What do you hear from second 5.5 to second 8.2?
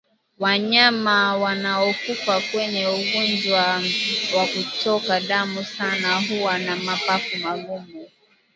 sana huwa na mapafu magumu